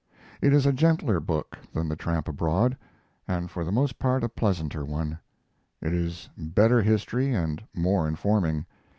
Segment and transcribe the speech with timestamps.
[0.41, 2.75] It is a gentler book than the Tramp Abroad,
[3.27, 5.19] and for the most part a pleasanter one.
[5.79, 8.65] It is better history and more informing.